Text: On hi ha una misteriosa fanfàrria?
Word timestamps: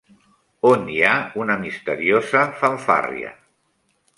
On 0.69 0.87
hi 0.93 1.03
ha 1.09 1.11
una 1.43 1.57
misteriosa 1.65 2.43
fanfàrria? 2.63 3.31